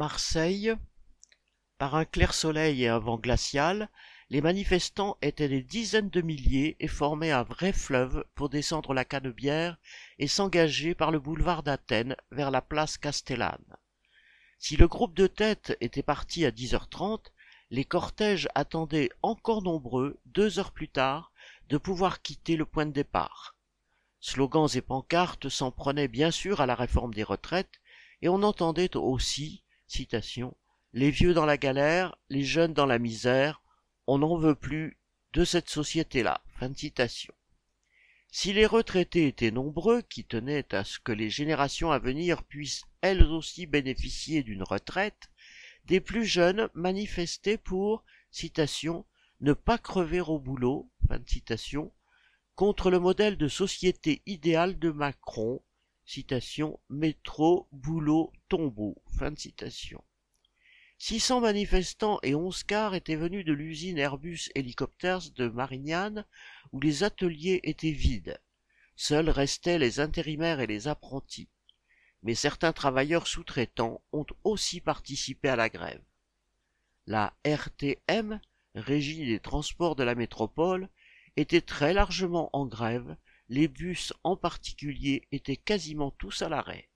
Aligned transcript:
Marseille, 0.00 0.74
par 1.76 1.94
un 1.94 2.06
clair 2.06 2.32
soleil 2.32 2.84
et 2.84 2.88
un 2.88 2.98
vent 2.98 3.18
glacial, 3.18 3.90
les 4.30 4.40
manifestants 4.40 5.18
étaient 5.20 5.46
des 5.46 5.60
dizaines 5.60 6.08
de 6.08 6.22
milliers 6.22 6.74
et 6.80 6.88
formaient 6.88 7.32
un 7.32 7.42
vrai 7.42 7.74
fleuve 7.74 8.24
pour 8.34 8.48
descendre 8.48 8.94
la 8.94 9.04
Canebière 9.04 9.76
et 10.18 10.26
s'engager 10.26 10.94
par 10.94 11.10
le 11.10 11.18
boulevard 11.18 11.62
d'Athènes 11.62 12.16
vers 12.30 12.50
la 12.50 12.62
place 12.62 12.96
Castellane. 12.96 13.76
Si 14.58 14.78
le 14.78 14.88
groupe 14.88 15.12
de 15.12 15.26
tête 15.26 15.76
était 15.82 16.02
parti 16.02 16.46
à 16.46 16.50
10h30, 16.50 17.26
les 17.70 17.84
cortèges 17.84 18.48
attendaient 18.54 19.10
encore 19.20 19.60
nombreux, 19.60 20.18
deux 20.24 20.58
heures 20.58 20.72
plus 20.72 20.88
tard, 20.88 21.30
de 21.68 21.76
pouvoir 21.76 22.22
quitter 22.22 22.56
le 22.56 22.64
point 22.64 22.86
de 22.86 22.92
départ. 22.92 23.54
Slogans 24.20 24.70
et 24.74 24.80
pancartes 24.80 25.50
s'en 25.50 25.70
prenaient 25.70 26.08
bien 26.08 26.30
sûr 26.30 26.62
à 26.62 26.64
la 26.64 26.74
réforme 26.74 27.12
des 27.12 27.22
retraites, 27.22 27.82
et 28.22 28.30
on 28.30 28.42
entendait 28.42 28.96
aussi, 28.96 29.62
les 30.92 31.10
vieux 31.10 31.34
dans 31.34 31.46
la 31.46 31.56
galère, 31.56 32.16
les 32.28 32.42
jeunes 32.42 32.74
dans 32.74 32.86
la 32.86 32.98
misère, 32.98 33.62
on 34.06 34.18
n'en 34.18 34.36
veut 34.36 34.54
plus 34.54 34.98
de 35.32 35.44
cette 35.44 35.68
société-là. 35.68 36.42
Si 38.32 38.52
les 38.52 38.66
retraités 38.66 39.26
étaient 39.26 39.50
nombreux, 39.50 40.02
qui 40.02 40.24
tenaient 40.24 40.74
à 40.74 40.84
ce 40.84 40.98
que 40.98 41.12
les 41.12 41.30
générations 41.30 41.90
à 41.90 41.98
venir 41.98 42.44
puissent 42.44 42.84
elles 43.00 43.24
aussi 43.24 43.66
bénéficier 43.66 44.42
d'une 44.42 44.62
retraite, 44.62 45.30
des 45.86 46.00
plus 46.00 46.24
jeunes 46.24 46.68
manifestaient 46.74 47.58
pour, 47.58 48.04
ne 49.40 49.52
pas 49.52 49.78
crever 49.78 50.20
au 50.20 50.38
boulot, 50.38 50.90
contre 52.54 52.90
le 52.90 53.00
modèle 53.00 53.36
de 53.36 53.48
société 53.48 54.22
idéale 54.26 54.78
de 54.78 54.90
Macron, 54.90 55.62
citation, 56.10 56.80
métro, 56.88 57.68
boulot, 57.70 58.32
tombeau, 58.48 59.00
fin 59.16 59.30
de 59.30 59.38
citation. 59.38 60.02
600 60.98 61.40
manifestants 61.40 62.18
et 62.24 62.34
11 62.34 62.64
cars 62.64 62.94
étaient 62.96 63.14
venus 63.14 63.44
de 63.44 63.52
l'usine 63.52 63.96
Airbus 63.96 64.50
Helicopters 64.56 65.30
de 65.36 65.46
Marignane, 65.48 66.26
où 66.72 66.80
les 66.80 67.04
ateliers 67.04 67.60
étaient 67.62 67.92
vides. 67.92 68.40
Seuls 68.96 69.30
restaient 69.30 69.78
les 69.78 70.00
intérimaires 70.00 70.58
et 70.58 70.66
les 70.66 70.88
apprentis. 70.88 71.48
Mais 72.24 72.34
certains 72.34 72.72
travailleurs 72.72 73.28
sous-traitants 73.28 74.02
ont 74.12 74.26
aussi 74.42 74.80
participé 74.80 75.48
à 75.48 75.54
la 75.54 75.68
grève. 75.68 76.02
La 77.06 77.34
RTM, 77.44 78.40
Régie 78.74 79.26
des 79.26 79.38
transports 79.38 79.94
de 79.94 80.02
la 80.02 80.16
métropole, 80.16 80.88
était 81.36 81.60
très 81.60 81.94
largement 81.94 82.50
en 82.52 82.66
grève, 82.66 83.16
les 83.50 83.66
bus 83.66 84.12
en 84.22 84.36
particulier 84.36 85.26
étaient 85.32 85.56
quasiment 85.56 86.12
tous 86.12 86.40
à 86.42 86.48
l'arrêt. 86.48 86.88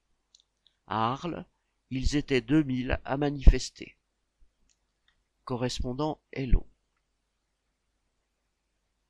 À 0.87 1.13
Arles, 1.13 1.45
ils 1.91 2.15
étaient 2.15 2.41
2000 2.41 3.01
à 3.05 3.17
manifester. 3.17 3.97
Correspondant 5.45 6.23
Hello. 6.33 6.65